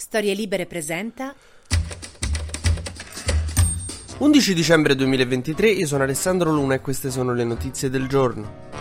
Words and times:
Storie 0.00 0.32
Libere 0.32 0.66
presenta 0.66 1.34
11 4.18 4.54
dicembre 4.54 4.94
2023, 4.94 5.70
io 5.70 5.86
sono 5.88 6.04
Alessandro 6.04 6.52
Luna 6.52 6.74
e 6.74 6.80
queste 6.80 7.10
sono 7.10 7.34
le 7.34 7.42
notizie 7.42 7.90
del 7.90 8.06
giorno. 8.06 8.77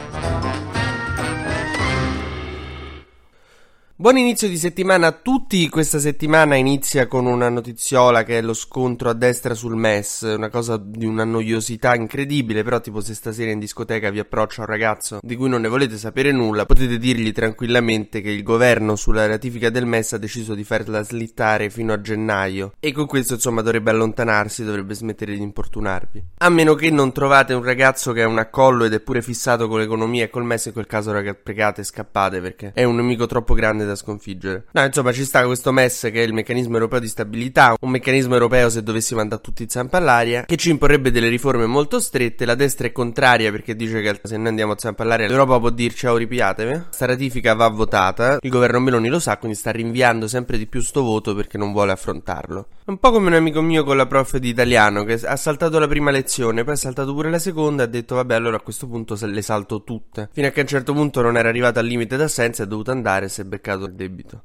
Buon 4.07 4.19
inizio 4.19 4.47
di 4.47 4.57
settimana 4.57 5.07
a 5.07 5.11
tutti. 5.11 5.67
Questa 5.67 5.99
settimana 5.99 6.55
inizia 6.55 7.07
con 7.07 7.25
una 7.25 7.49
notiziola 7.49 8.23
che 8.23 8.37
è 8.37 8.41
lo 8.41 8.53
scontro 8.53 9.09
a 9.09 9.13
destra 9.13 9.53
sul 9.53 9.75
MES, 9.75 10.21
una 10.21 10.47
cosa 10.47 10.77
di 10.77 11.05
una 11.05 11.25
noiosità 11.25 11.93
incredibile, 11.93 12.63
però 12.63 12.79
tipo 12.79 13.01
se 13.01 13.13
stasera 13.13 13.51
in 13.51 13.59
discoteca 13.59 14.09
vi 14.09 14.19
approccia 14.19 14.61
un 14.61 14.67
ragazzo 14.67 15.19
di 15.21 15.35
cui 15.35 15.49
non 15.49 15.59
ne 15.59 15.67
volete 15.67 15.97
sapere 15.97 16.31
nulla, 16.31 16.65
potete 16.65 16.97
dirgli 16.97 17.33
tranquillamente 17.33 18.21
che 18.21 18.29
il 18.29 18.43
governo 18.43 18.95
sulla 18.95 19.27
ratifica 19.27 19.69
del 19.69 19.85
MES 19.85 20.13
ha 20.13 20.17
deciso 20.17 20.55
di 20.55 20.63
farla 20.63 21.03
slittare 21.03 21.69
fino 21.69 21.91
a 21.91 21.99
gennaio 21.99 22.75
e 22.79 22.93
con 22.93 23.07
questo 23.07 23.33
insomma 23.33 23.61
dovrebbe 23.61 23.91
allontanarsi, 23.91 24.63
dovrebbe 24.63 24.93
smettere 24.93 25.33
di 25.33 25.41
importunarvi. 25.41 26.23
A 26.37 26.47
meno 26.47 26.75
che 26.75 26.89
non 26.91 27.11
trovate 27.11 27.53
un 27.53 27.61
ragazzo 27.61 28.13
che 28.13 28.21
è 28.21 28.25
un 28.25 28.37
accollo 28.37 28.85
ed 28.85 28.93
è 28.93 29.01
pure 29.01 29.21
fissato 29.21 29.67
con 29.67 29.79
l'economia 29.79 30.23
e 30.23 30.29
col 30.29 30.45
MES, 30.45 30.67
in 30.67 30.71
quel 30.71 30.87
caso 30.87 31.11
ragazzi 31.11 31.41
pregate 31.43 31.81
e 31.81 31.83
scappate 31.83 32.39
perché 32.39 32.71
è 32.73 32.85
un 32.85 32.95
nemico 32.95 33.25
troppo 33.25 33.53
grande 33.53 33.83
da 33.83 33.95
sconfiggere. 33.97 34.67
No, 34.71 34.85
insomma, 34.85 35.11
ci 35.11 35.25
sta 35.25 35.45
questo 35.45 35.73
MES 35.73 36.09
che 36.11 36.21
è 36.21 36.25
il 36.25 36.33
meccanismo 36.33 36.75
europeo 36.75 36.99
di 36.99 37.07
stabilità, 37.09 37.75
un 37.81 37.89
meccanismo 37.89 38.33
europeo 38.33 38.69
se 38.69 38.83
dovessimo 38.83 39.19
andare 39.19 39.41
tutti 39.41 39.63
in 39.63 39.69
zampa 39.69 39.97
all'aria, 39.97 40.45
che 40.45 40.55
ci 40.55 40.69
imporrebbe 40.69 41.11
delle 41.11 41.27
riforme 41.27 41.65
molto 41.65 41.99
strette. 41.99 42.45
La 42.45 42.55
destra 42.55 42.87
è 42.87 42.91
contraria 42.91 43.51
perché 43.51 43.75
dice 43.75 44.01
che 44.01 44.19
se 44.23 44.37
noi 44.37 44.47
andiamo 44.47 44.71
a 44.71 44.77
zampa 44.77 45.03
all'aria 45.03 45.27
l'Europa 45.27 45.59
può 45.59 45.69
dirci 45.69 46.07
oh 46.07 46.15
ripiatevi. 46.15 46.83
Sta 46.89 47.05
ratifica 47.05 47.53
va 47.53 47.67
votata, 47.67 48.37
il 48.39 48.49
governo 48.49 48.79
Meloni 48.79 49.09
lo 49.09 49.19
sa, 49.19 49.37
quindi 49.37 49.57
sta 49.57 49.71
rinviando 49.71 50.27
sempre 50.27 50.57
di 50.57 50.67
più 50.67 50.81
sto 50.81 51.01
voto 51.01 51.35
perché 51.35 51.57
non 51.57 51.71
vuole 51.73 51.91
affrontarlo. 51.91 52.67
Un 52.85 52.99
po' 52.99 53.11
come 53.11 53.27
un 53.27 53.33
amico 53.33 53.61
mio 53.61 53.83
con 53.83 53.97
la 53.97 54.05
prof 54.05 54.37
di 54.37 54.49
italiano 54.49 55.03
che 55.03 55.19
ha 55.25 55.35
saltato 55.35 55.77
la 55.77 55.87
prima 55.87 56.11
lezione, 56.11 56.63
poi 56.63 56.73
ha 56.73 56.77
saltato 56.77 57.13
pure 57.13 57.29
la 57.29 57.39
seconda 57.39 57.83
e 57.83 57.85
ha 57.85 57.89
detto 57.89 58.15
vabbè 58.15 58.35
allora 58.35 58.57
a 58.57 58.61
questo 58.61 58.87
punto 58.87 59.17
le 59.19 59.41
salto 59.41 59.83
tutte. 59.83 60.29
Fino 60.31 60.47
a 60.47 60.51
che 60.51 60.59
a 60.59 60.63
un 60.63 60.69
certo 60.69 60.93
punto 60.93 61.21
non 61.21 61.35
era 61.35 61.49
arrivato 61.49 61.79
al 61.79 61.85
limite 61.85 62.15
d'assenza 62.15 62.63
e 62.63 62.65
è 62.65 62.69
dovuto 62.69 62.91
andare 62.91 63.25
e 63.25 63.29
si 63.29 63.41
è 63.41 63.43
beccato 63.43 63.76
il 63.85 63.93
debito. 63.93 64.43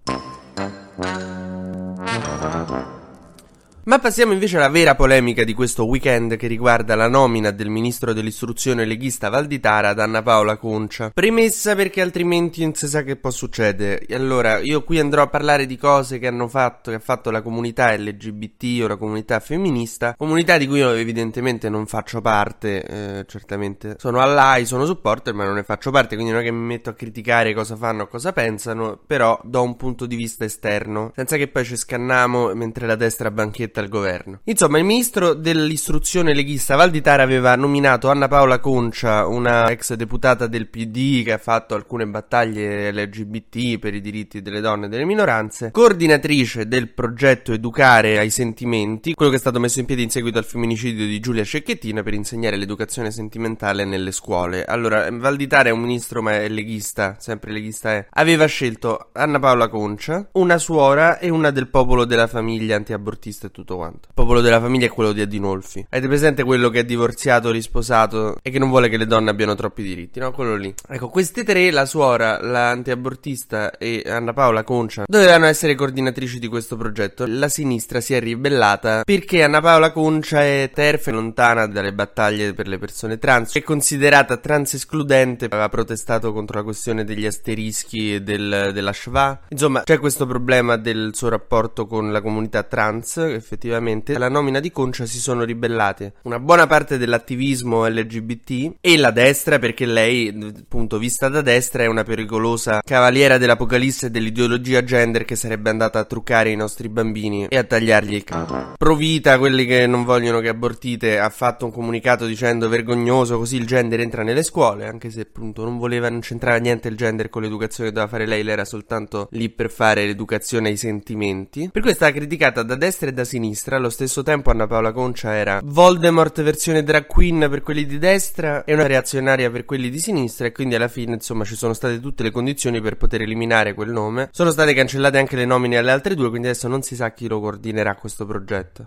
Ma 3.84 3.98
passiamo 3.98 4.32
invece 4.32 4.58
alla 4.58 4.68
vera 4.68 4.94
polemica 4.94 5.42
di 5.42 5.54
questo 5.54 5.86
weekend 5.86 6.36
che 6.36 6.46
riguarda 6.46 6.94
la 6.94 7.08
nomina 7.08 7.50
del 7.50 7.68
ministro 7.68 8.12
dell'istruzione 8.12 8.84
leghista 8.84 9.28
Valditara 9.28 9.88
ad 9.88 9.98
Anna 9.98 10.22
Paola 10.22 10.56
Concia. 10.56 11.10
Premessa 11.12 11.74
perché 11.74 12.00
altrimenti 12.00 12.62
non 12.62 12.74
si 12.74 12.86
sa 12.86 13.02
che 13.02 13.16
può 13.16 13.30
succedere. 13.30 14.06
Allora, 14.10 14.58
io 14.58 14.84
qui 14.84 15.00
andrò 15.00 15.22
a 15.22 15.26
parlare 15.26 15.66
di 15.66 15.76
cose 15.76 16.20
che 16.20 16.28
hanno 16.28 16.46
fatto, 16.46 16.90
che 16.90 16.98
ha 16.98 17.00
fatto 17.00 17.32
la 17.32 17.42
comunità 17.42 17.92
LGBT 17.96 18.82
o 18.84 18.86
la 18.86 18.96
comunità 18.96 19.40
femminista, 19.40 20.14
comunità 20.16 20.58
di 20.58 20.68
cui 20.68 20.78
io 20.78 20.92
evidentemente 20.92 21.68
non 21.68 21.86
faccio 21.86 22.20
parte, 22.20 22.84
eh, 22.84 23.24
certamente 23.26 23.96
sono 23.98 24.20
all'AI, 24.20 24.64
sono 24.64 24.86
supporter, 24.86 25.34
ma 25.34 25.44
non 25.44 25.54
ne 25.54 25.64
faccio 25.64 25.90
parte, 25.90 26.14
quindi 26.14 26.30
non 26.30 26.42
è 26.42 26.44
che 26.44 26.52
mi 26.52 26.66
metto 26.66 26.90
a 26.90 26.94
criticare 26.94 27.52
cosa 27.52 27.74
fanno 27.74 28.04
o 28.04 28.06
cosa 28.06 28.32
pensano, 28.32 28.96
però 29.04 29.40
do 29.42 29.60
un 29.60 29.74
punto 29.74 30.06
di 30.06 30.14
vista 30.14 30.44
esterno, 30.44 31.10
senza 31.16 31.36
che 31.36 31.48
poi 31.48 31.64
ci 31.64 31.76
scanniamo 31.76 32.54
mentre 32.54 32.86
la 32.86 32.94
destra 32.94 33.32
banchetta 33.32 33.70
al 33.80 33.88
governo. 33.88 34.40
Insomma, 34.44 34.78
il 34.78 34.84
ministro 34.84 35.34
dell'istruzione 35.34 36.34
leghista 36.34 36.76
Valditara 36.76 37.22
aveva 37.22 37.54
nominato 37.56 38.10
Anna 38.10 38.28
Paola 38.28 38.58
Concia, 38.58 39.26
una 39.26 39.70
ex 39.70 39.94
deputata 39.94 40.46
del 40.46 40.68
PD 40.68 41.24
che 41.24 41.32
ha 41.32 41.38
fatto 41.38 41.74
alcune 41.74 42.06
battaglie 42.06 42.92
LGBT 42.92 43.78
per 43.78 43.94
i 43.94 44.00
diritti 44.00 44.42
delle 44.42 44.60
donne 44.60 44.86
e 44.86 44.88
delle 44.88 45.04
minoranze, 45.04 45.70
coordinatrice 45.70 46.66
del 46.66 46.88
progetto 46.88 47.52
Educare 47.52 48.18
ai 48.18 48.30
sentimenti, 48.30 49.14
quello 49.14 49.30
che 49.30 49.36
è 49.36 49.40
stato 49.40 49.60
messo 49.60 49.80
in 49.80 49.86
piedi 49.86 50.02
in 50.02 50.10
seguito 50.10 50.38
al 50.38 50.44
femminicidio 50.44 51.06
di 51.06 51.20
Giulia 51.20 51.44
Cecchettina 51.44 52.02
per 52.02 52.14
insegnare 52.14 52.56
l'educazione 52.56 53.10
sentimentale 53.10 53.84
nelle 53.84 54.12
scuole. 54.12 54.64
Allora, 54.64 55.08
Valditara 55.10 55.68
è 55.68 55.72
un 55.72 55.80
ministro 55.80 56.22
ma 56.22 56.32
è 56.32 56.48
leghista, 56.48 57.16
sempre 57.18 57.52
leghista 57.52 57.92
è. 57.92 58.06
Aveva 58.10 58.46
scelto 58.46 59.10
Anna 59.12 59.38
Paola 59.38 59.68
Concia, 59.68 60.28
una 60.32 60.58
suora 60.58 61.18
e 61.18 61.30
una 61.30 61.50
del 61.50 61.68
popolo 61.68 62.04
della 62.04 62.26
famiglia 62.26 62.76
antiabortista 62.76 63.46
e 63.46 63.50
tutto 63.50 63.61
tutto 63.62 63.76
quanto. 63.76 64.08
Il 64.08 64.14
popolo 64.14 64.40
della 64.40 64.60
famiglia 64.60 64.86
è 64.86 64.90
quello 64.90 65.12
di 65.12 65.20
Adinolfi. 65.20 65.86
Avete 65.88 66.08
presente 66.08 66.44
quello 66.44 66.68
che 66.68 66.80
è 66.80 66.84
divorziato, 66.84 67.50
risposato 67.50 68.36
e 68.42 68.50
che 68.50 68.58
non 68.58 68.68
vuole 68.68 68.88
che 68.88 68.96
le 68.96 69.06
donne 69.06 69.30
abbiano 69.30 69.54
troppi 69.54 69.82
diritti, 69.82 70.18
no? 70.18 70.32
Quello 70.32 70.56
lì. 70.56 70.74
Ecco, 70.88 71.08
queste 71.08 71.44
tre, 71.44 71.70
la 71.70 71.86
suora, 71.86 72.40
l'antiabortista 72.40 73.78
e 73.78 74.02
Anna 74.06 74.32
Paola 74.32 74.64
Concia, 74.64 75.04
dovevano 75.06 75.46
essere 75.46 75.74
coordinatrici 75.74 76.38
di 76.38 76.48
questo 76.48 76.76
progetto. 76.76 77.24
La 77.26 77.48
sinistra 77.48 78.00
si 78.00 78.14
è 78.14 78.20
ribellata 78.20 79.02
perché 79.04 79.42
Anna 79.42 79.60
Paola 79.60 79.92
Concia 79.92 80.42
è 80.42 80.70
terfa 80.74 81.10
e 81.10 81.12
lontana 81.14 81.66
dalle 81.66 81.92
battaglie 81.92 82.52
per 82.52 82.66
le 82.68 82.78
persone 82.78 83.18
trans. 83.18 83.54
È 83.54 83.62
considerata 83.62 84.36
trans 84.36 84.74
escludente, 84.74 85.46
aveva 85.46 85.68
protestato 85.68 86.32
contro 86.32 86.58
la 86.58 86.64
questione 86.64 87.04
degli 87.04 87.26
asterischi 87.26 88.14
e 88.14 88.22
del, 88.22 88.70
della 88.72 88.92
Shva. 88.92 89.40
Insomma, 89.48 89.82
c'è 89.82 89.98
questo 89.98 90.26
problema 90.26 90.76
del 90.76 91.10
suo 91.14 91.28
rapporto 91.28 91.86
con 91.86 92.10
la 92.10 92.20
comunità 92.20 92.62
trans, 92.62 93.38
effettivamente, 93.52 94.14
alla 94.14 94.30
nomina 94.30 94.60
di 94.60 94.70
Concia 94.70 95.04
si 95.04 95.18
sono 95.18 95.44
ribellate 95.44 96.14
una 96.22 96.38
buona 96.38 96.66
parte 96.66 96.96
dell'attivismo 96.96 97.86
LGBT 97.86 98.76
e 98.80 98.96
la 98.96 99.10
destra 99.10 99.58
perché 99.58 99.84
lei, 99.84 100.28
appunto, 100.28 100.98
vista 100.98 101.28
da 101.28 101.42
destra 101.42 101.82
è 101.82 101.86
una 101.86 102.02
pericolosa 102.02 102.80
cavaliera 102.82 103.36
dell'apocalisse 103.36 104.10
dell'ideologia 104.10 104.82
gender 104.82 105.24
che 105.24 105.36
sarebbe 105.36 105.68
andata 105.68 105.98
a 105.98 106.04
truccare 106.04 106.50
i 106.50 106.56
nostri 106.56 106.88
bambini 106.88 107.46
e 107.48 107.58
a 107.58 107.64
tagliargli 107.64 108.14
il 108.14 108.24
capo. 108.24 108.74
Provita, 108.78 109.38
quelli 109.38 109.66
che 109.66 109.86
non 109.86 110.04
vogliono 110.04 110.40
che 110.40 110.48
abortite, 110.48 111.18
ha 111.18 111.28
fatto 111.28 111.66
un 111.66 111.72
comunicato 111.72 112.26
dicendo 112.26 112.68
vergognoso 112.68 113.36
così 113.36 113.56
il 113.56 113.66
gender 113.66 114.00
entra 114.00 114.22
nelle 114.22 114.42
scuole, 114.42 114.86
anche 114.86 115.10
se 115.10 115.20
appunto 115.20 115.64
non 115.64 115.76
voleva, 115.76 116.08
non 116.08 116.20
c'entrava 116.20 116.56
niente 116.56 116.88
il 116.88 116.96
gender 116.96 117.28
con 117.28 117.42
l'educazione 117.42 117.90
che 117.90 117.94
doveva 117.94 118.10
fare 118.10 118.26
lei, 118.26 118.42
lei 118.42 118.52
era 118.52 118.64
soltanto 118.64 119.28
lì 119.32 119.50
per 119.50 119.70
fare 119.70 120.06
l'educazione 120.06 120.68
ai 120.70 120.76
sentimenti. 120.76 121.68
Per 121.70 121.82
cui 121.82 121.90
è 121.90 121.94
stata 121.94 122.12
criticata 122.12 122.62
da 122.62 122.76
destra 122.76 123.08
e 123.08 123.12
da 123.12 123.24
sinistra 123.24 123.41
sinistra, 123.42 123.76
allo 123.76 123.90
stesso 123.90 124.22
tempo 124.22 124.50
Anna 124.50 124.68
Paola 124.68 124.92
Concia 124.92 125.34
era 125.34 125.60
Voldemort 125.64 126.42
versione 126.42 126.84
drag 126.84 127.06
queen 127.06 127.48
per 127.50 127.62
quelli 127.62 127.84
di 127.84 127.98
destra 127.98 128.62
e 128.62 128.72
una 128.72 128.86
reazionaria 128.86 129.50
per 129.50 129.64
quelli 129.64 129.90
di 129.90 129.98
sinistra 129.98 130.46
e 130.46 130.52
quindi 130.52 130.76
alla 130.76 130.86
fine 130.86 131.14
insomma 131.14 131.44
ci 131.44 131.56
sono 131.56 131.72
state 131.72 131.98
tutte 131.98 132.22
le 132.22 132.30
condizioni 132.30 132.80
per 132.80 132.96
poter 132.96 133.22
eliminare 133.22 133.74
quel 133.74 133.90
nome. 133.90 134.28
Sono 134.30 134.50
state 134.50 134.74
cancellate 134.74 135.18
anche 135.18 135.34
le 135.34 135.44
nomine 135.44 135.76
alle 135.76 135.90
altre 135.90 136.14
due, 136.14 136.28
quindi 136.28 136.46
adesso 136.48 136.68
non 136.68 136.82
si 136.82 136.94
sa 136.94 137.12
chi 137.12 137.26
lo 137.26 137.40
coordinerà 137.40 137.96
questo 137.96 138.24
progetto. 138.24 138.86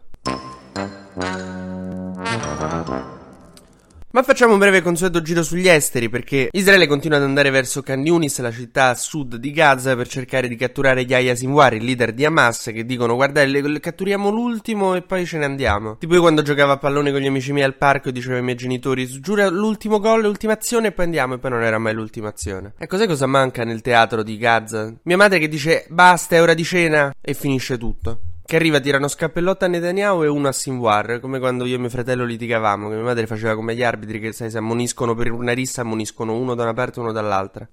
Ma 4.16 4.24
facciamo 4.24 4.54
un 4.54 4.60
breve 4.60 4.82
consueto 4.82 5.22
giro 5.22 5.44
sugli 5.44 5.68
esteri 5.68 6.08
perché 6.08 6.48
Israele 6.54 6.88
continua 6.88 7.18
ad 7.18 7.24
andare 7.24 7.50
verso 7.50 7.82
Khan 7.82 8.06
Yunis, 8.06 8.40
la 8.40 8.50
città 8.50 8.88
a 8.88 8.96
sud 8.96 9.36
di 9.36 9.52
Gaza, 9.52 9.94
per 9.98 10.08
cercare 10.08 10.48
di 10.48 10.56
catturare 10.56 11.02
Yahya 11.02 11.36
Sinwar, 11.36 11.74
il 11.74 11.84
leader 11.84 12.14
di 12.14 12.24
Hamas, 12.24 12.72
che 12.74 12.86
dicono 12.86 13.16
guardate, 13.16 13.80
catturiamo 13.82 14.30
l'ultimo 14.30 14.96
e 14.96 15.02
poi 15.02 15.26
ce 15.26 15.38
ne 15.38 15.44
andiamo. 15.44 15.98
Tipo 15.98 16.14
io 16.14 16.22
quando 16.22 16.44
giocavo 16.44 16.72
a 16.72 16.78
pallone 16.78 17.12
con 17.12 17.20
gli 17.20 17.28
amici 17.28 17.52
miei 17.52 17.66
al 17.66 17.76
parco 17.76 18.08
e 18.08 18.14
dicevo 18.14 18.36
ai 18.36 18.42
miei 18.42 18.56
genitori 18.56 19.06
giura 19.06 19.50
l'ultimo 19.50 20.00
gol, 20.00 20.22
l'ultima 20.22 20.54
azione 20.54 20.88
e 20.88 20.92
poi 20.94 21.04
andiamo 21.04 21.34
e 21.34 21.38
poi 21.40 21.52
non 21.52 21.64
era 21.64 21.78
mai 21.78 21.94
l'ultima 21.94 22.30
azione. 22.30 22.72
E 22.78 22.88
cos'è 22.88 23.08
cosa 23.08 23.26
manca 23.26 23.66
nel 23.66 23.82
teatro 23.82 24.24
di 24.24 24.38
Gaza? 24.38 24.94
Mia 25.04 25.18
madre 25.18 25.40
che 25.40 25.50
dice 25.50 25.88
basta, 25.90 26.38
è 26.38 26.42
ora 26.42 26.54
di 26.54 26.64
cena 26.64 27.14
e 27.20 27.34
finisce 27.34 27.78
tutto. 27.78 28.35
Che 28.48 28.56
arriva, 28.56 28.80
tira 28.80 28.98
uno 28.98 29.08
scappellotto 29.08 29.66
a 29.66 29.68
Netanyahu 29.68 30.22
e 30.22 30.28
uno 30.28 30.48
a 30.48 30.52
Sinwar, 30.52 31.20
come 31.20 31.40
quando 31.40 31.66
io 31.66 31.78
e 31.78 31.80
mio 31.80 31.90
fratello 31.90 32.26
litigavamo, 32.26 32.90
che 32.90 32.94
mia 32.94 33.04
madre 33.04 33.26
faceva 33.26 33.56
come 33.56 33.74
gli 33.74 33.82
arbitri 33.82 34.20
che 34.20 34.34
sai, 34.34 34.52
si 34.52 34.58
ammoniscono 34.58 35.16
per 35.16 35.32
una 35.32 35.52
rissa, 35.52 35.82
ammoniscono 35.82 36.38
uno 36.38 36.54
da 36.54 36.62
una 36.62 36.74
parte 36.74 37.00
e 37.00 37.02
uno 37.02 37.12
dall'altra. 37.12 37.68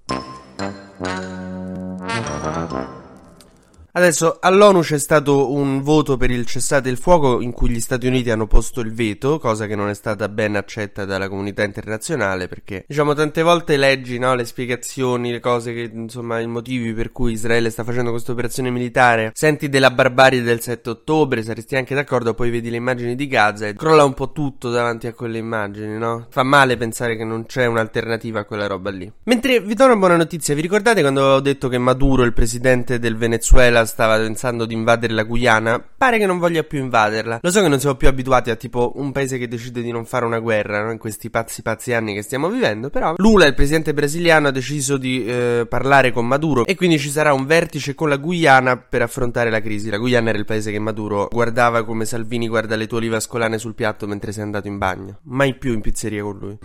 Adesso 3.95 4.39
all'ONU 4.39 4.81
c'è 4.81 4.97
stato 4.97 5.51
un 5.51 5.83
voto 5.83 6.17
per 6.17 6.31
il 6.31 6.47
cessate 6.47 6.89
il 6.89 6.97
fuoco 6.97 7.41
in 7.41 7.51
cui 7.51 7.69
gli 7.69 7.79
Stati 7.79 8.07
Uniti 8.07 8.31
hanno 8.31 8.47
posto 8.47 8.81
il 8.81 8.91
veto, 8.91 9.37
cosa 9.37 9.67
che 9.67 9.75
non 9.75 9.87
è 9.87 9.93
stata 9.93 10.29
ben 10.29 10.55
accetta 10.55 11.05
dalla 11.05 11.29
comunità 11.29 11.61
internazionale 11.61 12.47
perché 12.47 12.85
diciamo 12.87 13.13
tante 13.13 13.43
volte 13.43 13.77
leggi 13.77 14.17
no, 14.17 14.33
le 14.33 14.45
spiegazioni, 14.45 15.29
le 15.29 15.39
cose 15.39 15.75
che 15.75 15.91
insomma 15.93 16.39
i 16.39 16.47
motivi 16.47 16.91
per 16.93 17.11
cui 17.11 17.33
Israele 17.33 17.69
sta 17.69 17.83
facendo 17.83 18.09
questa 18.09 18.31
operazione 18.31 18.71
militare, 18.71 19.29
senti 19.35 19.69
della 19.69 19.91
barbarie 19.91 20.41
del 20.41 20.59
7 20.59 20.89
ottobre, 20.89 21.43
saresti 21.43 21.75
anche 21.75 21.93
d'accordo, 21.93 22.33
poi 22.33 22.49
vedi 22.49 22.71
le 22.71 22.77
immagini 22.77 23.13
di 23.13 23.27
Gaza 23.27 23.67
e 23.67 23.75
crolla 23.75 24.03
un 24.03 24.15
po' 24.15 24.31
tutto 24.31 24.71
davanti 24.71 25.05
a 25.05 25.13
quelle 25.13 25.37
immagini, 25.37 25.99
no? 25.99 26.25
Fa 26.31 26.41
male 26.41 26.77
pensare 26.77 27.15
che 27.15 27.25
non 27.25 27.45
c'è 27.45 27.67
un'alternativa 27.67 28.39
a 28.39 28.45
quella 28.45 28.65
roba 28.65 28.89
lì. 28.89 29.11
Mentre 29.25 29.59
vi 29.59 29.75
do 29.75 29.85
una 29.85 29.97
buona 29.97 30.15
notizia, 30.15 30.55
vi 30.55 30.61
ricordate 30.61 31.01
quando 31.01 31.21
ho 31.21 31.39
detto 31.41 31.67
che 31.67 31.77
Maduro, 31.77 32.23
il 32.23 32.33
presidente 32.33 32.97
del 32.97 33.17
Venezuela, 33.17 33.81
Stava 33.85 34.17
pensando 34.17 34.65
di 34.65 34.73
invadere 34.73 35.13
la 35.13 35.23
Guyana, 35.23 35.83
pare 35.97 36.17
che 36.17 36.25
non 36.25 36.39
voglia 36.39 36.63
più 36.63 36.79
invaderla. 36.79 37.39
Lo 37.41 37.51
so 37.51 37.61
che 37.61 37.67
non 37.67 37.79
siamo 37.79 37.95
più 37.95 38.07
abituati 38.07 38.49
a 38.49 38.55
tipo 38.55 38.93
un 38.95 39.11
paese 39.11 39.37
che 39.37 39.47
decide 39.47 39.81
di 39.81 39.91
non 39.91 40.05
fare 40.05 40.25
una 40.25 40.39
guerra, 40.39 40.83
no? 40.83 40.91
in 40.91 40.97
questi 40.97 41.29
pazzi 41.29 41.61
pazzi 41.61 41.93
anni 41.93 42.13
che 42.13 42.21
stiamo 42.21 42.49
vivendo, 42.49 42.89
però 42.89 43.13
Lula, 43.17 43.45
il 43.45 43.53
presidente 43.53 43.93
brasiliano, 43.93 44.47
ha 44.47 44.51
deciso 44.51 44.97
di 44.97 45.25
eh, 45.25 45.65
parlare 45.67 46.11
con 46.11 46.27
Maduro 46.27 46.65
e 46.65 46.75
quindi 46.75 46.99
ci 46.99 47.09
sarà 47.09 47.33
un 47.33 47.45
vertice 47.45 47.95
con 47.95 48.09
la 48.09 48.17
Guyana 48.17 48.77
per 48.77 49.01
affrontare 49.01 49.49
la 49.49 49.61
crisi. 49.61 49.89
La 49.89 49.97
Guyana 49.97 50.29
era 50.29 50.37
il 50.37 50.45
paese 50.45 50.71
che 50.71 50.79
Maduro 50.79 51.27
guardava 51.31 51.83
come 51.83 52.05
Salvini 52.05 52.47
guarda 52.47 52.75
le 52.75 52.87
tue 52.87 52.97
olive 52.97 53.17
ascolane 53.17 53.57
sul 53.57 53.75
piatto 53.75 54.07
mentre 54.07 54.31
sei 54.31 54.43
andato 54.43 54.67
in 54.67 54.77
bagno. 54.77 55.19
Mai 55.23 55.55
più 55.55 55.73
in 55.73 55.81
pizzeria 55.81 56.23
con 56.23 56.37
lui. 56.37 56.57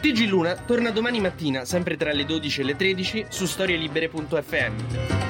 TG 0.00 0.28
Luna 0.28 0.54
torna 0.54 0.90
domani 0.90 1.20
mattina, 1.20 1.64
sempre 1.64 1.96
tra 1.96 2.12
le 2.12 2.24
12 2.24 2.60
e 2.62 2.64
le 2.64 2.76
13, 2.76 3.26
su 3.28 3.44
storielibere.fm. 3.46 5.29